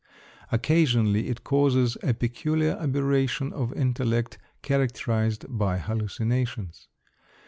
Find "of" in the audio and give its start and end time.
3.53-3.71